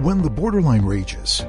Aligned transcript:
When 0.00 0.22
the 0.22 0.30
borderline 0.30 0.86
rages, 0.86 1.40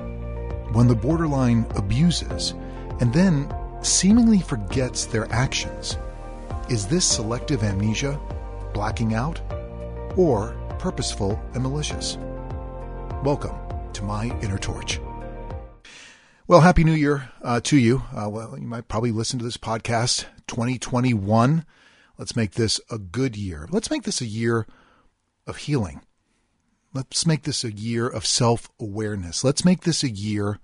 when 0.74 0.90
the 0.90 0.94
borderline 0.94 1.66
abuses, 1.78 2.54
and 3.00 3.14
then 3.14 3.50
seemingly 3.82 4.42
forgets 4.42 5.06
their 5.06 5.32
actions, 5.32 5.98
is 6.70 6.86
this 6.86 7.06
selective 7.06 7.64
amnesia, 7.64 8.20
blacking 8.74 9.14
out, 9.14 9.40
or 10.18 10.54
purposeful 10.80 11.42
and 11.54 11.64
malicious? 11.64 12.18
Welcome 13.24 13.56
to 13.94 14.04
my 14.04 14.38
inner 14.42 14.58
torch. 14.58 15.00
Well, 16.46 16.60
happy 16.60 16.84
New 16.84 16.92
Year 16.92 17.30
uh, 17.42 17.62
to 17.62 17.78
you. 17.78 18.04
Uh, 18.14 18.28
well, 18.28 18.60
you 18.60 18.68
might 18.68 18.90
probably 18.90 19.14
listen 19.14 19.40
to 19.40 19.46
this 19.46 19.56
podcast 19.56 20.26
2021. 20.48 21.66
Let's 22.18 22.36
make 22.36 22.52
this 22.56 22.82
a 22.92 23.00
good 23.00 23.38
year. 23.38 23.70
Let's 23.72 23.90
make 23.90 24.04
this 24.04 24.20
a 24.20 24.26
year 24.26 24.68
of 25.48 25.56
healing. 25.56 26.02
Let's 26.94 27.26
make 27.26 27.44
this 27.44 27.64
a 27.64 27.72
year 27.72 28.08
of 28.08 28.26
self 28.26 28.70
awareness. 28.80 29.44
Let's 29.44 29.64
make 29.64 29.82
this 29.82 30.04
a 30.04 30.10
year 30.10 30.60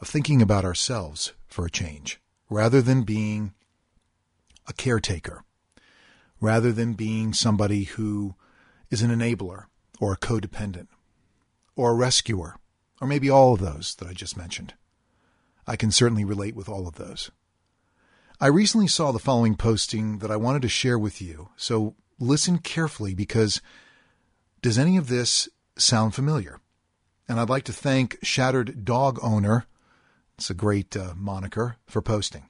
of 0.00 0.08
thinking 0.08 0.42
about 0.42 0.64
ourselves 0.64 1.32
for 1.46 1.66
a 1.66 1.70
change 1.70 2.20
rather 2.50 2.82
than 2.82 3.02
being 3.02 3.52
a 4.66 4.72
caretaker, 4.72 5.44
rather 6.40 6.72
than 6.72 6.94
being 6.94 7.32
somebody 7.32 7.84
who 7.84 8.34
is 8.90 9.02
an 9.02 9.10
enabler 9.10 9.66
or 10.00 10.12
a 10.12 10.16
codependent 10.18 10.88
or 11.76 11.92
a 11.92 11.94
rescuer, 11.94 12.56
or 13.00 13.06
maybe 13.06 13.30
all 13.30 13.54
of 13.54 13.60
those 13.60 13.94
that 13.96 14.08
I 14.08 14.12
just 14.12 14.36
mentioned. 14.36 14.74
I 15.66 15.76
can 15.76 15.92
certainly 15.92 16.24
relate 16.24 16.56
with 16.56 16.68
all 16.68 16.88
of 16.88 16.96
those. 16.96 17.30
I 18.40 18.46
recently 18.46 18.88
saw 18.88 19.12
the 19.12 19.18
following 19.18 19.54
posting 19.56 20.18
that 20.18 20.30
I 20.30 20.36
wanted 20.36 20.62
to 20.62 20.68
share 20.68 20.98
with 20.98 21.22
you, 21.22 21.50
so 21.56 21.94
listen 22.18 22.58
carefully 22.58 23.14
because 23.14 23.60
does 24.62 24.78
any 24.78 24.96
of 24.96 25.08
this 25.08 25.48
sound 25.76 26.14
familiar? 26.14 26.60
And 27.28 27.38
I'd 27.38 27.50
like 27.50 27.64
to 27.64 27.72
thank 27.72 28.18
Shattered 28.22 28.84
Dog 28.84 29.18
Owner, 29.22 29.66
it's 30.36 30.50
a 30.50 30.54
great 30.54 30.96
uh, 30.96 31.14
moniker, 31.16 31.76
for 31.86 32.00
posting. 32.00 32.48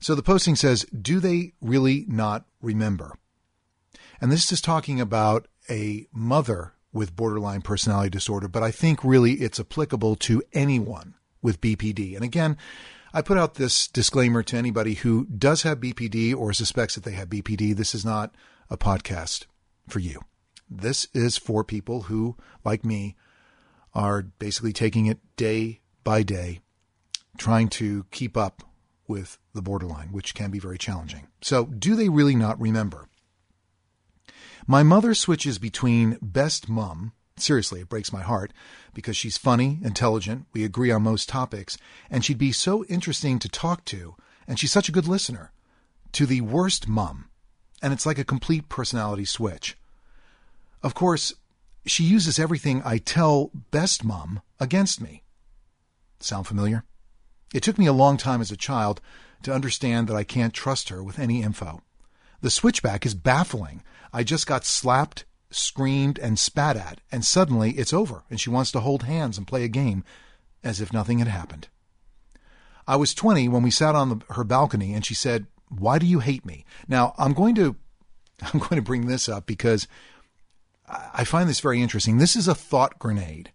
So 0.00 0.14
the 0.14 0.22
posting 0.22 0.56
says, 0.56 0.84
Do 0.84 1.20
they 1.20 1.52
really 1.60 2.04
not 2.08 2.46
remember? 2.62 3.16
And 4.20 4.32
this 4.32 4.50
is 4.52 4.60
talking 4.60 5.00
about 5.00 5.48
a 5.68 6.06
mother 6.12 6.72
with 6.92 7.14
borderline 7.14 7.62
personality 7.62 8.10
disorder, 8.10 8.48
but 8.48 8.62
I 8.62 8.70
think 8.70 9.04
really 9.04 9.34
it's 9.34 9.60
applicable 9.60 10.16
to 10.16 10.42
anyone 10.52 11.14
with 11.42 11.60
BPD. 11.60 12.14
And 12.14 12.24
again, 12.24 12.56
I 13.12 13.22
put 13.22 13.38
out 13.38 13.54
this 13.54 13.86
disclaimer 13.86 14.42
to 14.44 14.56
anybody 14.56 14.94
who 14.94 15.26
does 15.26 15.62
have 15.62 15.80
BPD 15.80 16.34
or 16.34 16.52
suspects 16.52 16.94
that 16.94 17.04
they 17.04 17.12
have 17.12 17.28
BPD. 17.28 17.74
This 17.74 17.94
is 17.94 18.04
not 18.04 18.34
a 18.70 18.76
podcast 18.76 19.46
for 19.88 19.98
you. 19.98 20.22
This 20.70 21.08
is 21.14 21.36
for 21.36 21.64
people 21.64 22.02
who, 22.02 22.36
like 22.64 22.84
me, 22.84 23.16
are 23.94 24.22
basically 24.22 24.72
taking 24.72 25.06
it 25.06 25.18
day 25.36 25.80
by 26.04 26.22
day, 26.22 26.60
trying 27.36 27.68
to 27.68 28.04
keep 28.10 28.36
up 28.36 28.62
with 29.06 29.38
the 29.54 29.62
borderline, 29.62 30.08
which 30.12 30.34
can 30.34 30.50
be 30.50 30.58
very 30.58 30.78
challenging. 30.78 31.26
So, 31.40 31.64
do 31.64 31.96
they 31.96 32.08
really 32.08 32.34
not 32.34 32.60
remember? 32.60 33.08
My 34.66 34.82
mother 34.82 35.14
switches 35.14 35.58
between 35.58 36.18
best 36.20 36.68
mom, 36.68 37.12
seriously, 37.38 37.80
it 37.80 37.88
breaks 37.88 38.12
my 38.12 38.20
heart, 38.20 38.52
because 38.92 39.16
she's 39.16 39.38
funny, 39.38 39.78
intelligent, 39.82 40.46
we 40.52 40.62
agree 40.62 40.90
on 40.90 41.02
most 41.02 41.28
topics, 41.28 41.78
and 42.10 42.22
she'd 42.22 42.36
be 42.36 42.52
so 42.52 42.84
interesting 42.84 43.38
to 43.38 43.48
talk 43.48 43.86
to, 43.86 44.14
and 44.46 44.58
she's 44.58 44.72
such 44.72 44.90
a 44.90 44.92
good 44.92 45.08
listener, 45.08 45.52
to 46.12 46.26
the 46.26 46.42
worst 46.42 46.86
mom. 46.86 47.30
And 47.80 47.94
it's 47.94 48.04
like 48.04 48.18
a 48.18 48.24
complete 48.24 48.68
personality 48.68 49.24
switch. 49.24 49.76
Of 50.82 50.94
course, 50.94 51.32
she 51.86 52.04
uses 52.04 52.38
everything 52.38 52.82
I 52.84 52.98
tell 52.98 53.50
Best 53.70 54.04
Mom 54.04 54.42
against 54.60 55.00
me. 55.00 55.22
Sound 56.20 56.46
familiar? 56.46 56.84
It 57.54 57.62
took 57.62 57.78
me 57.78 57.86
a 57.86 57.92
long 57.92 58.16
time 58.16 58.40
as 58.40 58.50
a 58.50 58.56
child 58.56 59.00
to 59.42 59.54
understand 59.54 60.08
that 60.08 60.16
I 60.16 60.24
can't 60.24 60.52
trust 60.52 60.88
her 60.88 61.02
with 61.02 61.18
any 61.18 61.42
info. 61.42 61.82
The 62.40 62.50
switchback 62.50 63.06
is 63.06 63.14
baffling. 63.14 63.82
I 64.12 64.22
just 64.22 64.46
got 64.46 64.64
slapped, 64.64 65.24
screamed, 65.50 66.18
and 66.18 66.38
spat 66.38 66.76
at, 66.76 67.00
and 67.10 67.24
suddenly 67.24 67.72
it's 67.72 67.92
over, 67.92 68.24
and 68.30 68.40
she 68.40 68.50
wants 68.50 68.70
to 68.72 68.80
hold 68.80 69.04
hands 69.04 69.38
and 69.38 69.46
play 69.46 69.64
a 69.64 69.68
game 69.68 70.04
as 70.62 70.80
if 70.80 70.92
nothing 70.92 71.18
had 71.18 71.28
happened. 71.28 71.68
I 72.86 72.96
was 72.96 73.14
20 73.14 73.48
when 73.48 73.62
we 73.62 73.70
sat 73.70 73.94
on 73.94 74.08
the, 74.08 74.34
her 74.34 74.44
balcony, 74.44 74.94
and 74.94 75.04
she 75.04 75.14
said, 75.14 75.46
Why 75.68 75.98
do 75.98 76.06
you 76.06 76.20
hate 76.20 76.44
me? 76.44 76.64
Now, 76.86 77.14
I'm 77.18 77.32
going 77.32 77.54
to. 77.56 77.76
I'm 78.42 78.60
going 78.60 78.76
to 78.76 78.82
bring 78.82 79.06
this 79.06 79.28
up 79.28 79.46
because 79.46 79.88
I 80.88 81.24
find 81.24 81.48
this 81.48 81.60
very 81.60 81.82
interesting. 81.82 82.18
This 82.18 82.36
is 82.36 82.48
a 82.48 82.54
thought 82.54 82.98
grenade. 82.98 83.52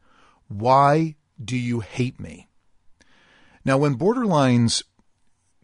Why 0.47 1.15
do 1.43 1.57
you 1.57 1.79
hate 1.79 2.19
me? 2.19 2.47
Now, 3.65 3.77
when 3.77 3.97
borderlines 3.97 4.83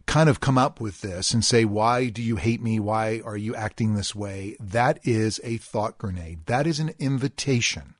kind 0.06 0.28
of 0.28 0.40
come 0.40 0.58
up 0.58 0.80
with 0.80 1.02
this 1.02 1.32
and 1.32 1.44
say, 1.44 1.64
Why 1.64 2.08
do 2.08 2.22
you 2.22 2.36
hate 2.36 2.60
me? 2.60 2.80
Why 2.80 3.22
are 3.24 3.36
you 3.36 3.54
acting 3.54 3.94
this 3.94 4.14
way? 4.14 4.56
That 4.58 4.98
is 5.04 5.40
a 5.44 5.58
thought 5.58 5.98
grenade. 5.98 6.46
That 6.46 6.66
is 6.66 6.80
an 6.80 6.94
invitation 6.98 7.94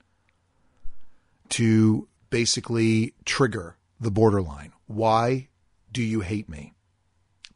to 1.50 2.08
basically 2.30 3.14
trigger 3.24 3.76
the 4.00 4.10
borderline. 4.10 4.72
Why 4.86 5.48
do 5.92 6.02
you 6.02 6.20
hate 6.20 6.48
me? 6.48 6.74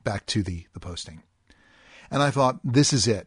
Back 0.04 0.26
to 0.26 0.42
the, 0.42 0.66
the 0.72 0.80
posting. 0.80 1.22
And 2.10 2.22
I 2.22 2.30
thought, 2.30 2.60
this 2.62 2.92
is 2.92 3.08
it. 3.08 3.26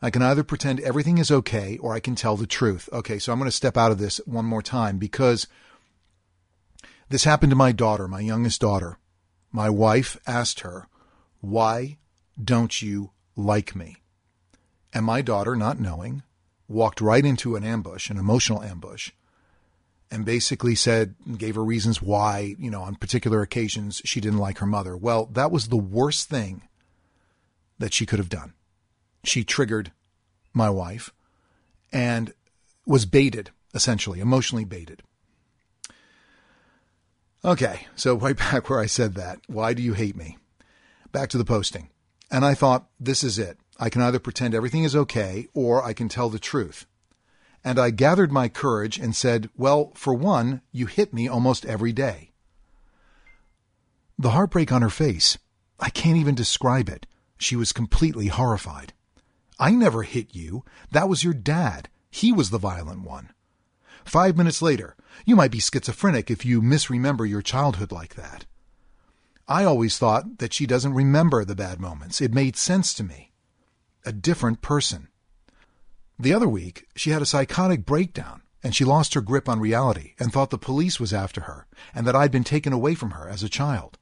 I 0.00 0.10
can 0.10 0.22
either 0.22 0.44
pretend 0.44 0.80
everything 0.80 1.18
is 1.18 1.30
okay 1.30 1.76
or 1.78 1.92
I 1.92 2.00
can 2.00 2.14
tell 2.14 2.36
the 2.36 2.46
truth. 2.46 2.88
Okay, 2.92 3.18
so 3.18 3.32
I'm 3.32 3.38
going 3.38 3.50
to 3.50 3.56
step 3.56 3.76
out 3.76 3.90
of 3.90 3.98
this 3.98 4.20
one 4.26 4.44
more 4.44 4.62
time 4.62 4.98
because 4.98 5.48
this 7.08 7.24
happened 7.24 7.50
to 7.50 7.56
my 7.56 7.72
daughter, 7.72 8.06
my 8.06 8.20
youngest 8.20 8.60
daughter. 8.60 8.98
My 9.50 9.68
wife 9.68 10.16
asked 10.26 10.60
her, 10.60 10.86
Why 11.40 11.98
don't 12.42 12.80
you 12.80 13.10
like 13.34 13.74
me? 13.74 13.96
And 14.92 15.04
my 15.04 15.20
daughter, 15.20 15.56
not 15.56 15.80
knowing, 15.80 16.22
walked 16.68 17.00
right 17.00 17.24
into 17.24 17.56
an 17.56 17.64
ambush, 17.64 18.08
an 18.08 18.18
emotional 18.18 18.62
ambush, 18.62 19.10
and 20.10 20.24
basically 20.24 20.74
said, 20.74 21.14
gave 21.36 21.56
her 21.56 21.64
reasons 21.64 22.00
why, 22.00 22.54
you 22.58 22.70
know, 22.70 22.82
on 22.82 22.94
particular 22.94 23.42
occasions 23.42 24.00
she 24.04 24.20
didn't 24.20 24.38
like 24.38 24.58
her 24.58 24.66
mother. 24.66 24.96
Well, 24.96 25.26
that 25.32 25.50
was 25.50 25.68
the 25.68 25.76
worst 25.76 26.28
thing 26.28 26.62
that 27.78 27.92
she 27.92 28.06
could 28.06 28.18
have 28.18 28.28
done 28.28 28.54
she 29.24 29.44
triggered 29.44 29.92
my 30.52 30.70
wife 30.70 31.12
and 31.92 32.32
was 32.86 33.06
baited, 33.06 33.50
essentially, 33.74 34.20
emotionally 34.20 34.64
baited. 34.64 35.02
Okay, 37.44 37.86
so 37.94 38.16
right 38.16 38.36
back 38.36 38.68
where 38.68 38.80
I 38.80 38.86
said 38.86 39.14
that. 39.14 39.40
Why 39.46 39.74
do 39.74 39.82
you 39.82 39.94
hate 39.94 40.16
me? 40.16 40.38
Back 41.12 41.28
to 41.30 41.38
the 41.38 41.44
posting. 41.44 41.90
And 42.30 42.44
I 42.44 42.54
thought, 42.54 42.88
this 43.00 43.24
is 43.24 43.38
it. 43.38 43.58
I 43.78 43.90
can 43.90 44.02
either 44.02 44.18
pretend 44.18 44.54
everything 44.54 44.84
is 44.84 44.96
okay 44.96 45.46
or 45.54 45.82
I 45.84 45.92
can 45.92 46.08
tell 46.08 46.28
the 46.28 46.38
truth. 46.38 46.86
And 47.64 47.78
I 47.78 47.90
gathered 47.90 48.32
my 48.32 48.48
courage 48.48 48.98
and 48.98 49.14
said, 49.14 49.50
Well, 49.56 49.92
for 49.94 50.14
one, 50.14 50.62
you 50.72 50.86
hit 50.86 51.12
me 51.12 51.28
almost 51.28 51.64
every 51.64 51.92
day. 51.92 52.32
The 54.18 54.30
heartbreak 54.30 54.72
on 54.72 54.82
her 54.82 54.90
face, 54.90 55.38
I 55.78 55.90
can't 55.90 56.16
even 56.16 56.34
describe 56.34 56.88
it. 56.88 57.06
She 57.38 57.56
was 57.56 57.72
completely 57.72 58.28
horrified. 58.28 58.92
I 59.58 59.72
never 59.72 60.02
hit 60.02 60.34
you. 60.34 60.64
That 60.90 61.08
was 61.08 61.24
your 61.24 61.34
dad. 61.34 61.88
He 62.10 62.32
was 62.32 62.50
the 62.50 62.58
violent 62.58 63.02
one. 63.02 63.30
Five 64.04 64.36
minutes 64.36 64.62
later, 64.62 64.96
you 65.26 65.36
might 65.36 65.50
be 65.50 65.58
schizophrenic 65.58 66.30
if 66.30 66.46
you 66.46 66.62
misremember 66.62 67.26
your 67.26 67.42
childhood 67.42 67.92
like 67.92 68.14
that. 68.14 68.46
I 69.46 69.64
always 69.64 69.98
thought 69.98 70.38
that 70.38 70.52
she 70.52 70.66
doesn't 70.66 70.94
remember 70.94 71.44
the 71.44 71.56
bad 71.56 71.80
moments. 71.80 72.20
It 72.20 72.32
made 72.32 72.56
sense 72.56 72.94
to 72.94 73.04
me. 73.04 73.32
A 74.04 74.12
different 74.12 74.62
person. 74.62 75.08
The 76.18 76.32
other 76.32 76.48
week, 76.48 76.86
she 76.94 77.10
had 77.10 77.22
a 77.22 77.26
psychotic 77.26 77.84
breakdown 77.84 78.42
and 78.62 78.74
she 78.74 78.84
lost 78.84 79.14
her 79.14 79.20
grip 79.20 79.48
on 79.48 79.60
reality 79.60 80.14
and 80.18 80.32
thought 80.32 80.50
the 80.50 80.58
police 80.58 80.98
was 80.98 81.12
after 81.12 81.42
her 81.42 81.66
and 81.94 82.06
that 82.06 82.16
I'd 82.16 82.32
been 82.32 82.44
taken 82.44 82.72
away 82.72 82.94
from 82.94 83.12
her 83.12 83.28
as 83.28 83.42
a 83.42 83.48
child. 83.48 83.98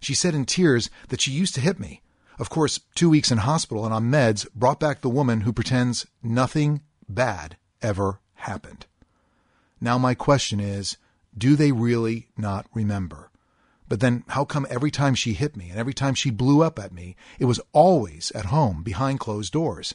She 0.00 0.14
said 0.14 0.34
in 0.34 0.44
tears 0.44 0.90
that 1.08 1.20
she 1.20 1.30
used 1.30 1.54
to 1.54 1.60
hit 1.60 1.80
me 1.80 2.02
of 2.38 2.50
course, 2.50 2.80
two 2.94 3.08
weeks 3.08 3.30
in 3.30 3.38
hospital 3.38 3.84
and 3.84 3.94
on 3.94 4.10
meds 4.10 4.46
brought 4.54 4.78
back 4.78 5.00
the 5.00 5.08
woman 5.08 5.42
who 5.42 5.52
pretends 5.52 6.06
nothing 6.22 6.82
bad 7.08 7.56
ever 7.80 8.20
happened. 8.34 8.86
Now, 9.80 9.98
my 9.98 10.14
question 10.14 10.60
is 10.60 10.96
do 11.36 11.56
they 11.56 11.72
really 11.72 12.28
not 12.36 12.66
remember? 12.74 13.30
But 13.88 14.00
then, 14.00 14.24
how 14.28 14.44
come 14.44 14.66
every 14.68 14.90
time 14.90 15.14
she 15.14 15.34
hit 15.34 15.56
me 15.56 15.70
and 15.70 15.78
every 15.78 15.94
time 15.94 16.14
she 16.14 16.30
blew 16.30 16.62
up 16.62 16.78
at 16.78 16.92
me, 16.92 17.14
it 17.38 17.44
was 17.44 17.60
always 17.72 18.32
at 18.34 18.46
home 18.46 18.82
behind 18.82 19.20
closed 19.20 19.52
doors? 19.52 19.94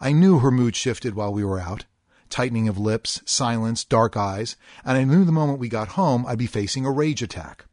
I 0.00 0.12
knew 0.12 0.38
her 0.38 0.50
mood 0.50 0.74
shifted 0.74 1.14
while 1.14 1.32
we 1.32 1.44
were 1.44 1.60
out 1.60 1.84
tightening 2.30 2.68
of 2.68 2.78
lips, 2.78 3.20
silence, 3.24 3.84
dark 3.84 4.16
eyes, 4.16 4.56
and 4.84 4.96
I 4.96 5.02
knew 5.02 5.24
the 5.24 5.32
moment 5.32 5.58
we 5.58 5.68
got 5.68 5.88
home 5.88 6.24
I'd 6.26 6.38
be 6.38 6.46
facing 6.46 6.86
a 6.86 6.90
rage 6.90 7.22
attack. 7.22 7.64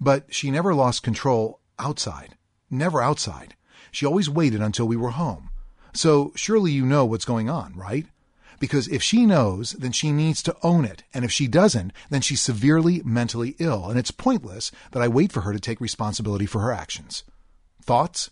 But 0.00 0.32
she 0.34 0.50
never 0.50 0.74
lost 0.74 1.02
control 1.02 1.60
outside 1.78 2.36
never 2.70 3.02
outside. 3.02 3.54
She 3.90 4.06
always 4.06 4.28
waited 4.28 4.60
until 4.60 4.86
we 4.86 4.96
were 4.96 5.10
home. 5.10 5.50
So 5.92 6.32
surely 6.34 6.72
you 6.72 6.84
know 6.84 7.04
what's 7.04 7.24
going 7.24 7.48
on, 7.48 7.74
right? 7.76 8.06
Because 8.58 8.88
if 8.88 9.02
she 9.02 9.26
knows, 9.26 9.72
then 9.72 9.92
she 9.92 10.10
needs 10.10 10.42
to 10.42 10.56
own 10.62 10.84
it. 10.84 11.04
And 11.12 11.24
if 11.24 11.30
she 11.30 11.46
doesn't, 11.46 11.92
then 12.10 12.20
she's 12.20 12.40
severely 12.40 13.02
mentally 13.04 13.56
ill. 13.58 13.88
And 13.88 13.98
it's 13.98 14.10
pointless 14.10 14.72
that 14.92 15.02
I 15.02 15.08
wait 15.08 15.32
for 15.32 15.42
her 15.42 15.52
to 15.52 15.60
take 15.60 15.80
responsibility 15.80 16.46
for 16.46 16.60
her 16.60 16.72
actions. 16.72 17.24
Thoughts? 17.82 18.30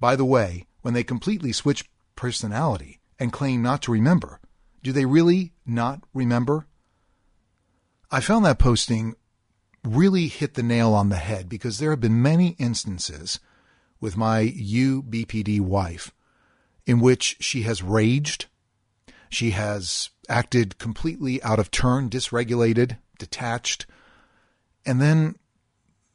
By 0.00 0.16
the 0.16 0.24
way, 0.24 0.66
when 0.82 0.94
they 0.94 1.04
completely 1.04 1.52
switch 1.52 1.88
personality 2.16 3.00
and 3.18 3.32
claim 3.32 3.62
not 3.62 3.82
to 3.82 3.92
remember, 3.92 4.40
do 4.82 4.92
they 4.92 5.04
really 5.04 5.52
not 5.66 6.02
remember? 6.14 6.66
I 8.10 8.20
found 8.20 8.44
that 8.44 8.58
posting 8.58 9.16
really 9.94 10.28
hit 10.28 10.54
the 10.54 10.62
nail 10.62 10.94
on 10.94 11.08
the 11.08 11.16
head 11.16 11.48
because 11.48 11.78
there 11.78 11.90
have 11.90 12.00
been 12.00 12.22
many 12.22 12.56
instances 12.58 13.40
with 14.00 14.16
my 14.16 14.44
UBPD 14.48 15.60
wife 15.60 16.12
in 16.86 17.00
which 17.00 17.36
she 17.40 17.62
has 17.62 17.82
raged, 17.82 18.46
she 19.28 19.50
has 19.50 20.10
acted 20.28 20.78
completely 20.78 21.42
out 21.42 21.58
of 21.58 21.70
turn, 21.70 22.08
dysregulated, 22.08 22.98
detached, 23.18 23.86
and 24.86 25.00
then 25.00 25.36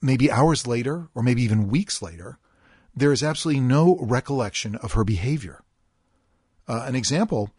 maybe 0.02 0.32
hours 0.32 0.66
later, 0.66 1.10
or 1.14 1.22
maybe 1.22 1.44
even 1.44 1.70
weeks 1.70 2.02
later, 2.02 2.40
there 2.96 3.12
is 3.12 3.24
absolutely 3.24 3.62
no 3.62 3.98
recollection 4.02 4.76
of 4.78 4.94
her 4.94 5.04
behavior. 5.04 5.64
Uh, 6.68 6.84
an 6.88 6.96
example 6.96 7.52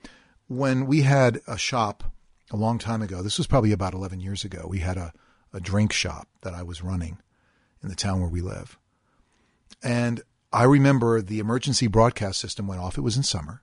when 0.49 0.87
we 0.87 1.03
had 1.03 1.41
a 1.47 1.57
shop 1.57 2.05
a 2.51 2.57
long 2.57 2.79
time 2.79 3.03
ago, 3.03 3.23
this 3.23 3.39
was 3.39 3.47
probably 3.47 3.73
about 3.73 3.95
11 3.95 4.21
years 4.21 4.45
ago, 4.45 4.67
we 4.69 4.81
had 4.81 4.97
a, 4.97 5.13
a 5.55 5.61
drink 5.61 5.93
shop 5.93 6.29
that 6.43 6.53
I 6.53 6.63
was 6.63 6.83
running 6.83 7.19
in 7.83 7.89
the 7.89 7.95
town 7.95 8.21
where 8.21 8.29
we 8.29 8.41
live. 8.41 8.79
And 9.83 10.23
I 10.53 10.65
remember 10.65 11.23
the 11.23 11.39
emergency 11.39 11.87
broadcast 11.87 12.41
system 12.41 12.67
went 12.67 12.81
off. 12.81 12.99
It 12.99 13.03
was 13.03 13.17
in 13.17 13.23
summer 13.23 13.63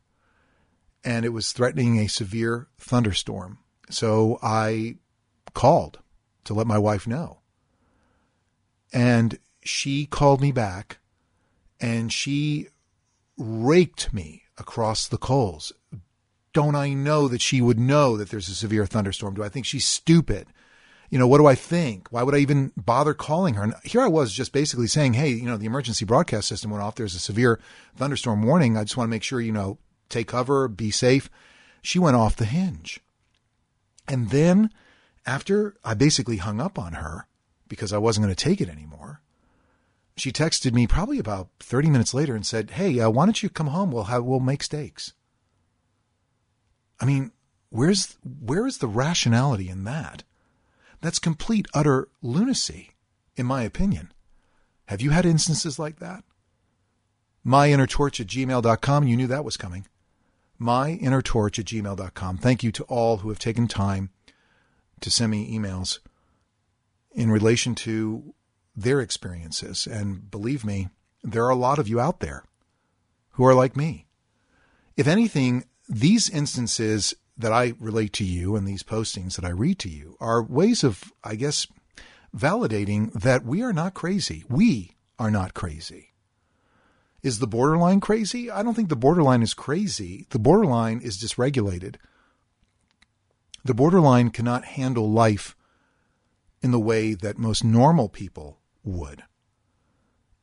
and 1.03 1.25
it 1.25 1.29
was 1.29 1.51
threatening 1.51 1.99
a 1.99 2.07
severe 2.07 2.67
thunderstorm. 2.79 3.59
So 3.89 4.39
I 4.41 4.95
called 5.53 5.99
to 6.45 6.53
let 6.53 6.67
my 6.67 6.77
wife 6.77 7.05
know. 7.05 7.39
And 8.93 9.37
she 9.63 10.05
called 10.05 10.41
me 10.41 10.51
back 10.51 10.99
and 11.79 12.11
she 12.11 12.67
raked 13.37 14.13
me 14.13 14.43
across 14.57 15.07
the 15.07 15.17
coals. 15.17 15.73
Don't 16.53 16.75
I 16.75 16.93
know 16.93 17.27
that 17.27 17.41
she 17.41 17.61
would 17.61 17.79
know 17.79 18.17
that 18.17 18.29
there's 18.29 18.49
a 18.49 18.55
severe 18.55 18.85
thunderstorm? 18.85 19.33
Do 19.33 19.43
I 19.43 19.49
think 19.49 19.65
she's 19.65 19.85
stupid? 19.85 20.47
You 21.11 21.19
know, 21.19 21.27
what 21.27 21.39
do 21.39 21.45
I 21.45 21.55
think? 21.55 22.07
Why 22.09 22.23
would 22.23 22.33
I 22.33 22.37
even 22.37 22.71
bother 22.77 23.13
calling 23.13 23.55
her? 23.55 23.63
And 23.63 23.73
here 23.83 23.99
I 23.99 24.07
was 24.07 24.31
just 24.31 24.53
basically 24.53 24.87
saying, 24.87 25.13
hey, 25.13 25.27
you 25.27 25.45
know, 25.45 25.57
the 25.57 25.65
emergency 25.65 26.05
broadcast 26.05 26.47
system 26.47 26.71
went 26.71 26.81
off. 26.81 26.95
There's 26.95 27.15
a 27.15 27.19
severe 27.19 27.59
thunderstorm 27.97 28.41
warning. 28.43 28.77
I 28.77 28.85
just 28.85 28.95
want 28.95 29.09
to 29.09 29.11
make 29.11 29.21
sure, 29.21 29.41
you 29.41 29.51
know, 29.51 29.77
take 30.07 30.29
cover, 30.29 30.69
be 30.69 30.89
safe. 30.89 31.29
She 31.81 31.99
went 31.99 32.15
off 32.15 32.37
the 32.37 32.45
hinge. 32.45 33.01
And 34.07 34.29
then 34.29 34.71
after 35.25 35.75
I 35.83 35.95
basically 35.95 36.37
hung 36.37 36.61
up 36.61 36.79
on 36.79 36.93
her 36.93 37.27
because 37.67 37.91
I 37.91 37.97
wasn't 37.97 38.25
going 38.25 38.35
to 38.35 38.43
take 38.43 38.61
it 38.61 38.69
anymore, 38.69 39.21
she 40.15 40.31
texted 40.31 40.71
me 40.71 40.87
probably 40.87 41.19
about 41.19 41.49
30 41.59 41.89
minutes 41.89 42.13
later 42.13 42.35
and 42.35 42.45
said, 42.45 42.71
"Hey, 42.71 42.99
uh, 42.99 43.09
why 43.09 43.25
don't 43.25 43.43
you 43.43 43.49
come 43.49 43.67
home? 43.67 43.91
We'll 43.91 44.05
have 44.05 44.23
we'll 44.23 44.39
make 44.39 44.63
steaks." 44.63 45.13
I 46.99 47.05
mean, 47.05 47.31
where's 47.69 48.17
where 48.23 48.65
is 48.65 48.77
the 48.77 48.87
rationality 48.87 49.67
in 49.69 49.83
that? 49.85 50.23
That's 51.01 51.19
complete 51.19 51.67
utter 51.73 52.07
lunacy, 52.21 52.91
in 53.35 53.45
my 53.45 53.63
opinion. 53.63 54.13
Have 54.85 55.01
you 55.01 55.09
had 55.11 55.25
instances 55.25 55.77
like 55.77 55.99
that? 55.99 56.23
myinnertorch 57.45 58.19
at 58.19 58.27
gmail.com. 58.27 59.07
You 59.07 59.17
knew 59.17 59.27
that 59.27 59.45
was 59.45 59.57
coming 59.57 59.87
myinnertorch 60.61 61.57
at 61.59 61.65
gmail.com. 61.65 62.37
Thank 62.37 62.63
you 62.63 62.71
to 62.71 62.83
all 62.83 63.17
who 63.17 63.29
have 63.29 63.39
taken 63.39 63.67
time 63.67 64.11
to 64.99 65.09
send 65.09 65.31
me 65.31 65.57
emails 65.57 65.99
in 67.11 67.31
relation 67.31 67.73
to 67.73 68.35
their 68.75 69.01
experiences. 69.01 69.87
And 69.87 70.29
believe 70.29 70.63
me, 70.63 70.89
there 71.23 71.43
are 71.45 71.49
a 71.49 71.55
lot 71.55 71.79
of 71.79 71.87
you 71.87 71.99
out 71.99 72.19
there 72.19 72.43
who 73.31 73.45
are 73.45 73.55
like 73.55 73.75
me. 73.75 74.05
If 74.95 75.07
anything, 75.07 75.65
these 75.89 76.29
instances 76.29 77.15
that 77.37 77.51
I 77.51 77.73
relate 77.79 78.13
to 78.13 78.23
you 78.23 78.55
and 78.55 78.67
these 78.67 78.83
postings 78.83 79.35
that 79.35 79.45
I 79.45 79.49
read 79.49 79.79
to 79.79 79.89
you 79.89 80.17
are 80.19 80.43
ways 80.43 80.83
of, 80.83 81.11
I 81.23 81.35
guess, 81.35 81.67
validating 82.35 83.11
that 83.13 83.45
we 83.45 83.61
are 83.61 83.73
not 83.73 83.93
crazy. 83.93 84.43
We 84.49 84.95
are 85.17 85.31
not 85.31 85.53
crazy. 85.53 86.13
Is 87.23 87.39
the 87.39 87.47
borderline 87.47 87.99
crazy? 87.99 88.49
I 88.49 88.63
don't 88.63 88.73
think 88.73 88.89
the 88.89 88.95
borderline 88.95 89.43
is 89.43 89.53
crazy. 89.53 90.25
The 90.31 90.39
borderline 90.39 91.01
is 91.01 91.17
dysregulated. 91.17 91.95
The 93.63 93.75
borderline 93.75 94.31
cannot 94.31 94.65
handle 94.65 95.11
life 95.11 95.55
in 96.61 96.71
the 96.71 96.79
way 96.79 97.13
that 97.13 97.37
most 97.37 97.63
normal 97.63 98.09
people 98.09 98.59
would. 98.83 99.23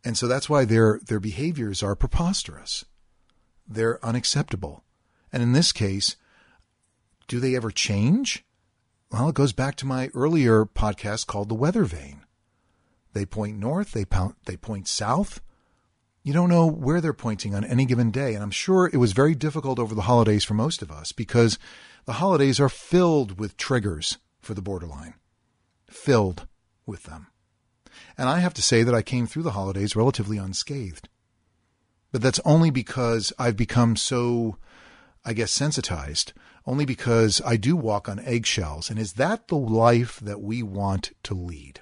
And 0.04 0.16
so 0.16 0.28
that's 0.28 0.48
why 0.48 0.64
their 0.64 1.00
their 1.04 1.20
behaviors 1.20 1.82
are 1.82 1.96
preposterous. 1.96 2.84
They're 3.66 4.04
unacceptable. 4.04 4.84
And 5.32 5.42
in 5.42 5.52
this 5.52 5.72
case, 5.72 6.16
do 7.28 7.38
they 7.38 7.54
ever 7.54 7.70
change? 7.70 8.44
Well, 9.12 9.28
it 9.28 9.34
goes 9.34 9.52
back 9.52 9.76
to 9.76 9.86
my 9.86 10.10
earlier 10.14 10.64
podcast 10.64 11.26
called 11.26 11.48
The 11.48 11.54
Weather 11.54 11.84
Vane. 11.84 12.24
They 13.12 13.24
point 13.24 13.58
north, 13.58 13.92
they, 13.92 14.04
point, 14.04 14.34
they 14.44 14.56
point 14.56 14.88
south, 14.88 15.40
you 16.28 16.34
don't 16.34 16.50
know 16.50 16.66
where 16.66 17.00
they're 17.00 17.14
pointing 17.14 17.54
on 17.54 17.64
any 17.64 17.86
given 17.86 18.10
day. 18.10 18.34
And 18.34 18.42
I'm 18.42 18.50
sure 18.50 18.90
it 18.92 18.98
was 18.98 19.12
very 19.12 19.34
difficult 19.34 19.78
over 19.78 19.94
the 19.94 20.02
holidays 20.02 20.44
for 20.44 20.52
most 20.52 20.82
of 20.82 20.90
us 20.90 21.10
because 21.10 21.58
the 22.04 22.14
holidays 22.14 22.60
are 22.60 22.68
filled 22.68 23.38
with 23.38 23.56
triggers 23.56 24.18
for 24.40 24.52
the 24.52 24.60
borderline, 24.60 25.14
filled 25.86 26.46
with 26.84 27.04
them. 27.04 27.28
And 28.18 28.28
I 28.28 28.40
have 28.40 28.52
to 28.54 28.62
say 28.62 28.82
that 28.82 28.94
I 28.94 29.00
came 29.00 29.26
through 29.26 29.44
the 29.44 29.52
holidays 29.52 29.96
relatively 29.96 30.36
unscathed. 30.36 31.08
But 32.12 32.20
that's 32.20 32.40
only 32.44 32.70
because 32.70 33.32
I've 33.38 33.56
become 33.56 33.96
so, 33.96 34.58
I 35.24 35.32
guess, 35.32 35.52
sensitized, 35.52 36.32
only 36.66 36.84
because 36.84 37.40
I 37.44 37.56
do 37.56 37.76
walk 37.76 38.08
on 38.08 38.18
eggshells. 38.20 38.90
And 38.90 38.98
is 38.98 39.14
that 39.14 39.48
the 39.48 39.56
life 39.56 40.20
that 40.20 40.40
we 40.40 40.62
want 40.62 41.12
to 41.24 41.34
lead? 41.34 41.80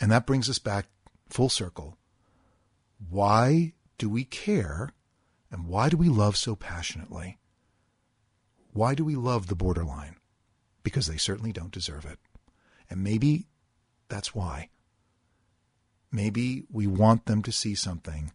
And 0.00 0.10
that 0.12 0.26
brings 0.26 0.48
us 0.48 0.58
back 0.58 0.86
full 1.28 1.48
circle 1.48 1.98
why 3.10 3.74
do 3.96 4.08
we 4.08 4.24
care 4.24 4.92
and 5.50 5.66
why 5.68 5.88
do 5.88 5.96
we 5.96 6.08
love 6.08 6.36
so 6.36 6.56
passionately? 6.56 7.38
Why 8.72 8.94
do 8.94 9.04
we 9.04 9.14
love 9.14 9.46
the 9.46 9.54
borderline? 9.54 10.16
Because 10.82 11.06
they 11.06 11.16
certainly 11.16 11.52
don't 11.52 11.72
deserve 11.72 12.04
it. 12.04 12.18
And 12.90 13.04
maybe 13.04 13.46
that's 14.08 14.34
why. 14.34 14.70
Maybe 16.10 16.64
we 16.70 16.86
want 16.86 17.26
them 17.26 17.42
to 17.42 17.52
see 17.52 17.74
something. 17.74 18.32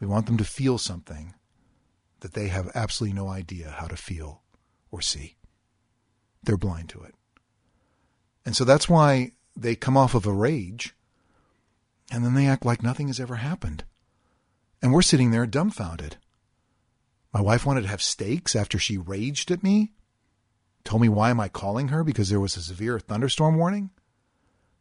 We 0.00 0.06
want 0.06 0.26
them 0.26 0.38
to 0.38 0.44
feel 0.44 0.78
something 0.78 1.34
that 2.20 2.34
they 2.34 2.48
have 2.48 2.70
absolutely 2.74 3.14
no 3.14 3.28
idea 3.28 3.70
how 3.78 3.86
to 3.86 3.96
feel 3.96 4.42
or 4.90 5.00
see. 5.00 5.36
They're 6.42 6.56
blind 6.56 6.88
to 6.90 7.02
it. 7.02 7.14
And 8.44 8.56
so 8.56 8.64
that's 8.64 8.88
why 8.88 9.32
they 9.56 9.74
come 9.74 9.96
off 9.96 10.14
of 10.14 10.26
a 10.26 10.32
rage 10.32 10.94
and 12.12 12.24
then 12.24 12.34
they 12.34 12.46
act 12.46 12.64
like 12.64 12.82
nothing 12.82 13.08
has 13.08 13.18
ever 13.18 13.36
happened. 13.36 13.84
And 14.80 14.92
we're 14.92 15.02
sitting 15.02 15.30
there 15.30 15.46
dumbfounded. 15.46 16.16
My 17.32 17.40
wife 17.40 17.66
wanted 17.66 17.82
to 17.82 17.88
have 17.88 18.02
steaks 18.02 18.54
after 18.54 18.78
she 18.78 18.96
raged 18.96 19.50
at 19.50 19.62
me. 19.62 19.92
Told 20.84 21.02
me 21.02 21.08
why 21.08 21.30
am 21.30 21.40
I 21.40 21.48
calling 21.48 21.88
her 21.88 22.04
because 22.04 22.28
there 22.28 22.40
was 22.40 22.56
a 22.56 22.62
severe 22.62 23.00
thunderstorm 23.00 23.56
warning 23.56 23.90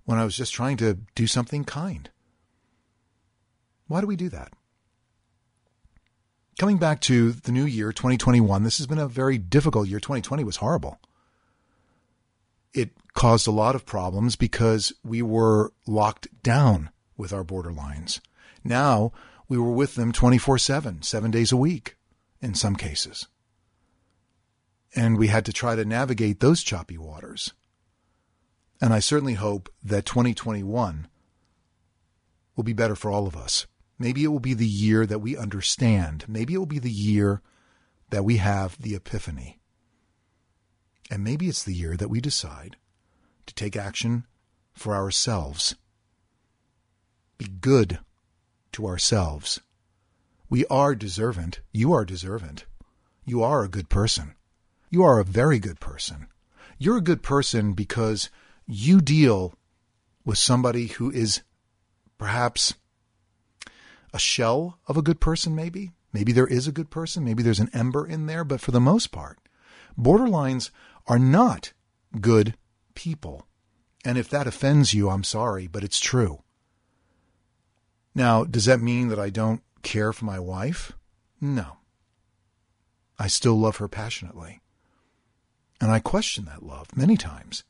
when 0.06 0.20
I 0.20 0.24
was 0.24 0.38
just 0.38 0.54
trying 0.54 0.78
to 0.78 1.00
do 1.16 1.28
something 1.28 1.66
kind. 1.66 2.10
Why 3.88 4.02
do 4.02 4.08
we 4.08 4.16
do 4.16 4.30
that? 4.30 4.54
Coming 6.58 6.78
back 6.78 7.02
to 7.02 7.34
the 7.34 7.52
new 7.52 7.66
year, 7.66 7.92
2021, 7.92 8.64
this 8.64 8.78
has 8.78 8.88
been 8.88 8.98
a 8.98 9.10
very 9.10 9.38
difficult 9.38 9.90
year. 9.90 10.00
2020 10.00 10.46
was 10.46 10.58
horrible. 10.58 11.00
It 12.74 12.92
caused 13.14 13.46
a 13.46 13.52
lot 13.52 13.76
of 13.76 13.86
problems 13.86 14.38
because 14.38 14.94
we 15.04 15.22
were 15.22 15.74
locked 15.86 16.28
down 16.44 16.92
with 17.18 17.34
our 17.34 17.44
borderlines. 17.44 18.22
Now 18.64 19.12
we 19.50 19.58
were 19.58 19.72
with 19.72 19.96
them 19.96 20.14
24 20.14 20.58
7, 20.58 21.02
seven 21.02 21.30
days 21.30 21.52
a 21.52 21.58
week 21.58 21.98
in 22.42 22.56
some 22.56 22.78
cases. 22.78 23.28
And 24.96 25.18
we 25.18 25.28
had 25.28 25.46
to 25.46 25.54
try 25.54 25.76
to 25.76 25.84
navigate 25.84 26.40
those 26.40 26.64
choppy 26.64 26.98
waters. 26.98 27.52
And 28.80 28.94
I 28.94 29.00
certainly 29.00 29.34
hope 29.34 29.70
that 29.84 30.06
2021 30.06 31.10
will 32.56 32.64
be 32.64 32.72
better 32.72 32.96
for 32.96 33.12
all 33.12 33.28
of 33.28 33.36
us. 33.36 33.68
Maybe 33.98 34.24
it 34.24 34.28
will 34.28 34.40
be 34.40 34.54
the 34.54 34.68
year 34.68 35.06
that 35.06 35.20
we 35.20 35.38
understand. 35.38 36.26
Maybe 36.28 36.54
it 36.54 36.58
will 36.58 36.66
be 36.66 36.80
the 36.80 36.92
year 36.92 37.42
that 38.10 38.26
we 38.26 38.38
have 38.38 38.82
the 38.82 38.96
epiphany. 38.96 39.60
And 41.10 41.24
maybe 41.24 41.48
it's 41.48 41.64
the 41.64 41.74
year 41.74 41.96
that 41.98 42.10
we 42.10 42.20
decide 42.20 42.78
to 43.46 43.54
take 43.54 43.76
action 43.76 44.26
for 44.74 44.94
ourselves 44.94 45.76
be 47.38 47.48
good 47.48 48.00
to 48.72 48.88
ourselves. 48.88 49.60
We 50.50 50.66
are 50.68 50.96
deserving. 50.96 51.56
You 51.72 51.94
are 51.94 52.06
deserving. 52.06 52.60
you 53.28 53.42
are 53.42 53.64
a 53.64 53.70
good 53.70 53.90
person. 53.90 54.36
You 54.92 55.04
are 55.04 55.20
a 55.20 55.26
very 55.26 55.58
good 55.58 55.80
person. 55.80 56.28
You're 56.78 56.98
a 56.98 57.02
good 57.02 57.24
person 57.24 57.74
because 57.74 58.30
you 58.68 59.02
deal 59.02 59.56
with 60.24 60.38
somebody 60.38 60.88
who 60.88 61.10
is 61.10 61.42
perhaps 62.18 62.76
a 64.16 64.20
shell 64.20 64.80
of 64.88 64.96
a 64.96 65.02
good 65.02 65.20
person, 65.20 65.54
maybe. 65.54 65.92
Maybe 66.14 66.32
there 66.32 66.48
is 66.48 66.68
a 66.68 66.72
good 66.72 66.90
person. 66.90 67.26
Maybe 67.26 67.44
there's 67.44 67.60
an 67.60 67.70
ember 67.74 68.08
in 68.08 68.28
there. 68.28 68.46
But 68.46 68.62
for 68.62 68.72
the 68.72 68.80
most 68.80 69.12
part, 69.12 69.38
borderlines 70.00 70.70
are 71.06 71.20
not 71.20 71.74
good 72.22 72.56
people. 72.96 73.46
And 74.06 74.18
if 74.18 74.30
that 74.30 74.48
offends 74.48 74.94
you, 74.94 75.10
I'm 75.10 75.26
sorry, 75.26 75.68
but 75.68 75.84
it's 75.84 76.00
true. 76.00 76.44
Now, 78.16 78.46
does 78.46 78.64
that 78.66 78.80
mean 78.80 79.10
that 79.10 79.20
I 79.20 79.30
don't 79.30 79.62
care 79.82 80.14
for 80.14 80.24
my 80.24 80.40
wife? 80.40 80.94
No. 81.42 81.80
I 83.20 83.28
still 83.28 83.60
love 83.60 83.78
her 83.78 83.90
passionately. 83.90 84.62
And 85.82 85.92
I 85.92 86.00
question 86.00 86.46
that 86.46 86.64
love 86.64 86.96
many 86.96 87.18
times 87.18 87.66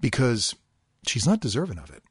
because 0.00 0.56
she's 1.06 1.28
not 1.28 1.38
deserving 1.38 1.78
of 1.78 1.90
it. 1.90 2.02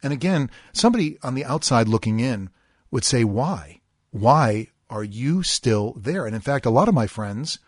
And 0.00 0.12
again, 0.12 0.48
somebody 0.72 1.18
on 1.24 1.34
the 1.34 1.44
outside 1.44 1.88
looking 1.88 2.20
in 2.20 2.50
would 2.94 3.04
say, 3.04 3.24
Why? 3.24 3.80
Why 4.12 4.68
are 4.88 5.02
you 5.02 5.42
still 5.42 5.94
there? 5.96 6.26
And 6.26 6.34
in 6.34 6.40
fact, 6.40 6.64
a 6.64 6.70
lot 6.70 6.88
of 6.88 6.94
my 6.94 7.08
friends, 7.08 7.58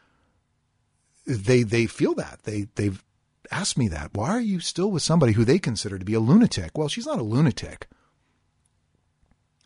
they 1.27 1.65
they 1.65 1.87
feel 1.87 2.15
that. 2.15 2.45
They 2.45 2.69
they've 2.77 3.03
asked 3.51 3.77
me 3.77 3.89
that. 3.89 4.15
Why 4.15 4.31
are 4.31 4.41
you 4.41 4.61
still 4.61 4.89
with 4.89 5.03
somebody 5.03 5.33
who 5.33 5.45
they 5.45 5.59
consider 5.59 5.99
to 5.99 6.05
be 6.05 6.15
a 6.15 6.21
lunatic? 6.21 6.79
Well, 6.79 6.87
she's 6.87 7.07
not 7.07 7.19
a 7.19 7.25
lunatic. 7.25 7.89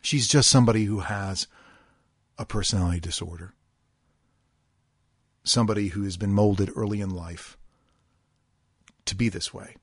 She's 0.01 0.27
just 0.27 0.49
somebody 0.49 0.85
who 0.85 1.01
has 1.01 1.45
a 2.39 2.45
personality 2.45 2.99
disorder. 2.99 3.53
Somebody 5.43 5.89
who 5.89 6.05
has 6.05 6.17
been 6.17 6.33
molded 6.33 6.71
early 6.75 7.01
in 7.01 7.11
life 7.11 7.55
to 9.05 9.15
be 9.15 9.29
this 9.29 9.53
way. 9.53 9.75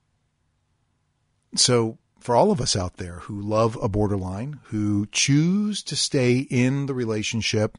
So, 1.55 1.97
for 2.19 2.35
all 2.35 2.51
of 2.51 2.59
us 2.59 2.75
out 2.75 2.97
there 2.97 3.19
who 3.19 3.39
love 3.39 3.77
a 3.81 3.89
borderline, 3.89 4.59
who 4.65 5.07
choose 5.11 5.81
to 5.83 5.95
stay 5.95 6.39
in 6.39 6.85
the 6.85 6.93
relationship 6.93 7.77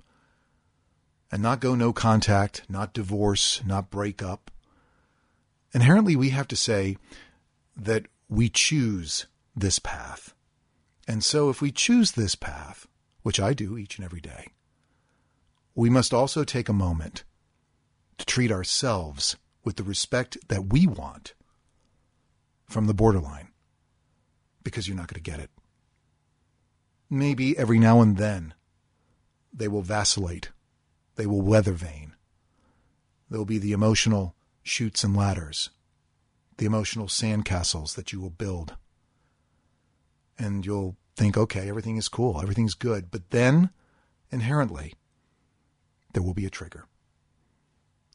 and 1.31 1.43
not 1.43 1.61
go 1.61 1.75
no 1.75 1.93
contact, 1.93 2.63
not 2.69 2.95
divorce, 2.95 3.63
not 3.65 3.91
break 3.91 4.23
up, 4.23 4.51
inherently 5.73 6.17
we 6.17 6.31
have 6.31 6.49
to 6.49 6.57
say 6.57 6.97
that 7.77 8.07
we 8.29 8.49
choose 8.49 9.27
this 9.55 9.79
path. 9.79 10.35
And 11.07 11.23
so, 11.23 11.51
if 11.51 11.61
we 11.61 11.73
choose 11.73 12.13
this 12.13 12.35
path, 12.35 12.87
which 13.23 13.41
I 13.41 13.53
do 13.53 13.77
each 13.77 13.99
and 13.99 14.05
every 14.05 14.21
day, 14.21 14.49
we 15.75 15.91
must 15.91 16.15
also 16.15 16.45
take 16.45 16.69
a 16.69 16.73
moment 16.75 17.25
to 18.19 18.27
treat 18.27 18.53
ourselves 18.53 19.37
with 19.65 19.77
the 19.77 19.83
respect 19.83 20.37
that 20.49 20.73
we 20.73 20.87
want 20.87 21.35
from 22.69 22.87
the 22.87 22.95
borderline 22.95 23.50
because 24.63 24.87
you're 24.87 24.97
not 24.97 25.09
going 25.09 25.23
to 25.23 25.31
get 25.31 25.41
it. 25.41 25.51
Maybe 27.09 27.59
every 27.59 27.79
now 27.79 28.01
and 28.01 28.17
then 28.17 28.55
they 29.53 29.69
will 29.69 29.83
vacillate, 29.83 30.51
they 31.17 31.27
will 31.27 31.41
weather 31.41 31.73
vane. 31.73 32.15
There 33.29 33.39
will 33.39 33.47
be 33.47 33.59
the 33.59 33.73
emotional 33.73 34.35
chutes 34.63 35.05
and 35.05 35.17
ladders, 35.17 35.71
the 36.59 36.67
emotional 36.67 37.07
sandcastles 37.07 37.95
that 37.95 38.13
you 38.13 38.21
will 38.21 38.31
build. 38.31 38.77
And 40.39 40.65
you'll 40.65 40.97
think, 41.17 41.37
okay, 41.37 41.69
everything 41.69 41.97
is 41.97 42.09
cool, 42.09 42.41
everything's 42.41 42.75
good. 42.75 43.11
But 43.11 43.31
then, 43.31 43.71
inherently, 44.31 44.95
there 46.13 46.23
will 46.23 46.35
be 46.35 46.47
a 46.47 46.51
trigger. 46.51 46.87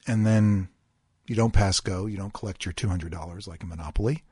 And 0.07 0.25
then 0.25 0.69
you 1.27 1.35
don't 1.35 1.53
pass 1.53 1.79
go, 1.79 2.05
you 2.05 2.17
don't 2.17 2.33
collect 2.33 2.65
your 2.65 2.73
$200 2.73 3.47
like 3.47 3.63
a 3.63 3.67
monopoly. 3.67 4.23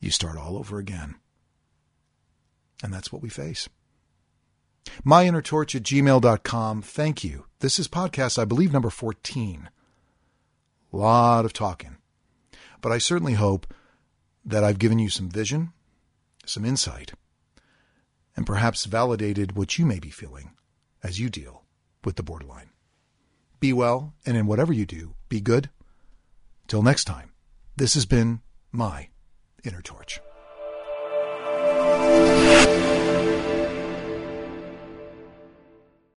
You 0.00 0.10
start 0.10 0.36
all 0.36 0.56
over 0.56 0.78
again. 0.78 1.16
And 2.82 2.92
that's 2.92 3.12
what 3.12 3.22
we 3.22 3.28
face. 3.28 3.68
MyInnerTorch 5.04 5.74
at 5.74 5.82
gmail.com. 5.82 6.82
Thank 6.82 7.24
you. 7.24 7.46
This 7.60 7.78
is 7.78 7.88
podcast, 7.88 8.38
I 8.38 8.44
believe, 8.44 8.72
number 8.72 8.90
14. 8.90 9.70
A 10.92 10.96
lot 10.96 11.44
of 11.44 11.52
talking. 11.52 11.96
But 12.80 12.92
I 12.92 12.98
certainly 12.98 13.34
hope 13.34 13.72
that 14.44 14.62
I've 14.62 14.78
given 14.78 14.98
you 14.98 15.08
some 15.08 15.30
vision, 15.30 15.72
some 16.44 16.64
insight, 16.64 17.14
and 18.36 18.46
perhaps 18.46 18.84
validated 18.84 19.56
what 19.56 19.78
you 19.78 19.86
may 19.86 19.98
be 19.98 20.10
feeling 20.10 20.50
as 21.02 21.18
you 21.18 21.30
deal 21.30 21.64
with 22.04 22.16
the 22.16 22.22
borderline. 22.22 22.70
Be 23.60 23.72
well, 23.72 24.12
and 24.26 24.36
in 24.36 24.46
whatever 24.46 24.72
you 24.72 24.84
do, 24.84 25.14
be 25.28 25.40
good. 25.40 25.70
Till 26.68 26.82
next 26.82 27.04
time, 27.04 27.32
this 27.76 27.94
has 27.94 28.04
been 28.04 28.40
my 28.70 29.08
Inner 29.66 29.80
Torch. 29.80 30.23